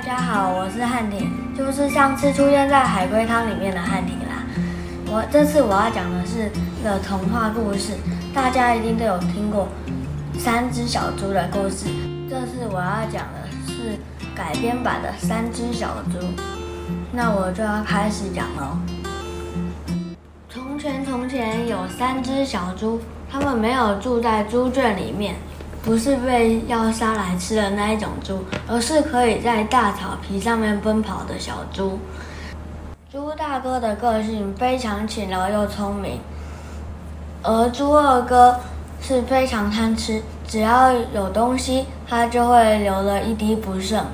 [0.00, 4.46] 大家好，我是汉婷，就是上次出现在海龟汤里面的汉婷啦。
[5.08, 7.92] 我这次我要讲的是一个童话故事，
[8.32, 9.68] 大家一定都有听过
[10.38, 11.84] 三只小猪的故事。
[12.30, 13.98] 这次我要讲的是
[14.34, 16.18] 改编版的三只小猪，
[17.12, 18.78] 那我就要开始讲喽。
[20.48, 25.34] 从前从前有三只小猪，他们没有住在猪圈里面。
[25.82, 31.98] 不是被要杀来吃的那一种猪，而是可以在大草皮上面奔跑的小猪。
[33.10, 36.20] 猪大哥的个性非常勤劳又聪明，
[37.42, 38.60] 而猪二哥
[39.00, 44.04] 是非常贪吃，只要有东西，他就会留了一滴不剩。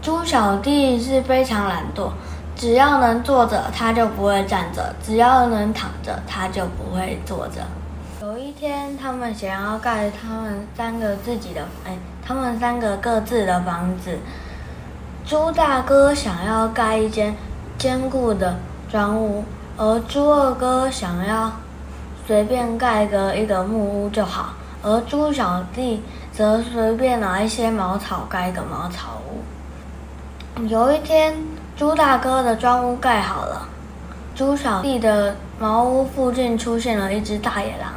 [0.00, 2.10] 猪小弟是非常懒惰，
[2.56, 7.60] 只要能坐着，他就不会站着；只要能躺着，他就不会坐着。
[8.58, 14.18] 天，他们想要盖他们三个自己的，哎，他们三个各自的房子。
[15.26, 17.34] 猪大哥想要盖一间
[17.78, 18.56] 坚固的
[18.90, 19.44] 砖屋，
[19.76, 21.52] 而猪二哥想要
[22.26, 30.66] 随便盖个一个木屋就好，而猪小弟则随便拿一些茅草盖一个茅草屋。
[30.68, 31.34] 有一天，
[31.76, 33.66] 猪大哥的砖屋盖好了，
[34.34, 37.92] 猪小弟的茅屋附近出现了一只大野狼。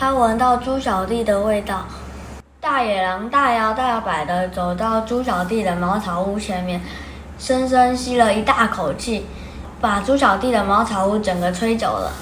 [0.00, 1.84] 他闻到猪小弟的味道，
[2.60, 6.80] 大野狼大摇大摆地走到猪小弟的茅草屋前面，
[7.36, 9.26] 深深吸了一大口气，
[9.80, 12.12] 把猪小弟的茅草屋整个吹走了，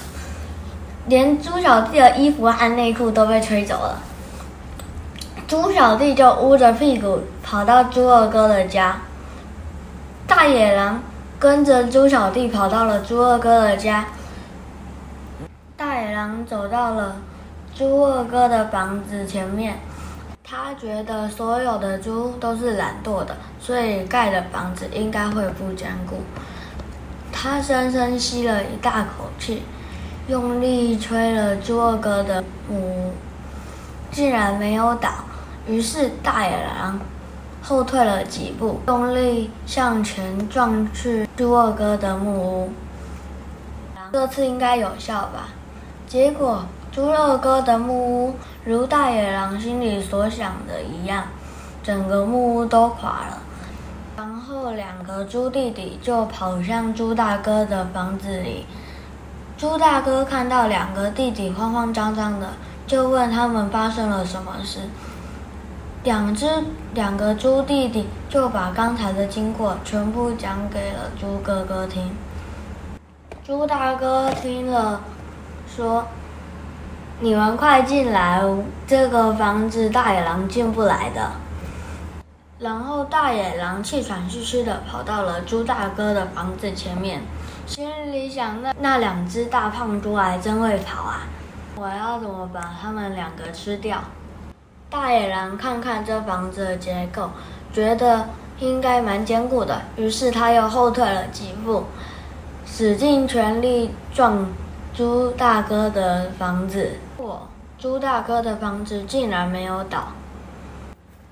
[1.05, 3.99] 连猪小弟的衣服和内裤都被吹走了。
[5.47, 8.97] 猪小弟就捂着屁股跑到猪二哥的家，
[10.25, 10.99] 大野狼
[11.37, 14.03] 跟着猪小弟跑到了猪二哥的家，
[15.77, 17.17] 大野狼走到了。
[17.77, 19.77] 猪二哥的房子前面，
[20.43, 26.23] 他觉得所有的猪都是懒惰的，所以盖的房子应该会不坚固。
[27.31, 29.61] 他深深吸了一大口气，
[30.27, 33.13] 用力吹了猪二哥的木屋，
[34.09, 35.11] 竟然没有倒。
[35.67, 36.99] 于是大野狼
[37.61, 42.71] 后退了几步，用力向前撞去猪二哥的木屋。
[44.11, 45.49] 这次应该有效吧？
[46.07, 46.65] 结果。
[46.97, 48.33] 猪二哥的木屋
[48.65, 51.25] 如大野狼心里所想的一样，
[51.83, 53.37] 整个木屋都垮了。
[54.15, 58.65] 然后两个猪弟弟就跑向猪大哥的房子里。
[59.59, 62.47] 猪大哥看到两个弟弟慌慌张张的，
[62.87, 64.79] 就问他们发生了什么事。
[66.03, 66.49] 两只
[66.95, 72.09] 两个猪弟弟就把刚才的经过全部讲给了猪哥哥听。
[73.45, 74.99] 猪大哥听了，
[75.67, 76.03] 说。
[77.19, 78.63] 你们快进来哦！
[78.85, 81.31] 这个房子大野狼进不来的。
[82.59, 87.23] 然后大野狼气喘吁吁的跑到了猪大哥的房子前面，
[87.65, 91.21] 心里想：那那两只大胖猪还真会跑啊！
[91.75, 93.99] 我要怎么把他们两个吃掉？
[94.87, 97.31] 大野狼看看这房子的结构，
[97.73, 98.29] 觉得
[98.59, 101.85] 应该蛮坚固的，于是他又后退了几步，
[102.63, 104.47] 使尽全力撞
[104.93, 106.91] 猪大哥的房子。
[107.77, 110.07] 猪大哥的房子竟然没有倒，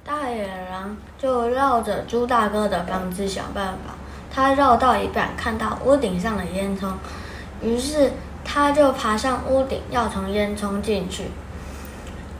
[0.04, 3.96] 大野狼就绕着猪大哥的房子想办法。
[4.32, 6.88] 他绕到一半，看到屋顶上的烟囱，
[7.62, 8.12] 于是
[8.44, 11.32] 他就爬上屋顶，要从烟囱进去。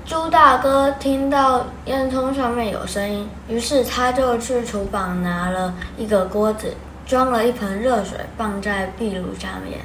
[0.06, 6.76] 猪大哥听到烟囱上面有声音，于是他就去厨房拿了一个锅子，
[7.08, 9.80] 装了一盆热水，放在壁炉下面。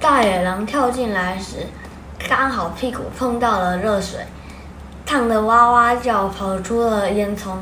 [0.00, 1.66] 大野狼跳进来时，
[2.28, 4.20] 刚好屁股碰到了热水，
[5.04, 7.56] 烫得哇哇叫，跑出了烟囱。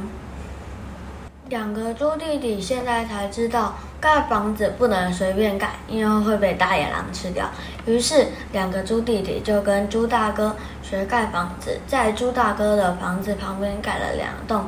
[1.51, 7.47] 两个猪弟弟现在才知道，盖房子不能随便盖，因为会被大野狼吃掉。
[7.85, 14.65] 于是，两个猪弟弟就跟猪大哥学盖房子，在猪大哥的房子旁边盖了两栋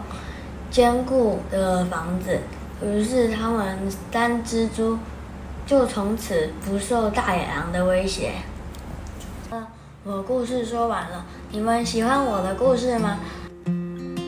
[0.70, 2.38] 坚固的房子。
[2.82, 4.98] 于是，他们三只猪
[5.64, 8.32] 就从此不受大野狼的威胁。
[10.08, 13.18] 我故事说完了，你们喜欢我的故事吗？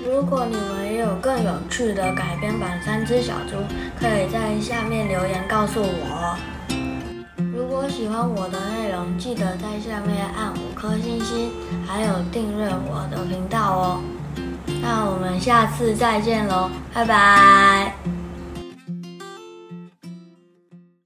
[0.04, 3.54] 如果你们也有更有趣的改编版《三只小猪》，
[3.96, 6.36] 可以在下面留言告诉我。
[7.56, 11.52] 如果喜欢我的内容，记得在下面按五颗星星，
[11.86, 14.00] 还有订阅我的频道哦。
[14.82, 18.17] 那我们下次再见喽，拜拜。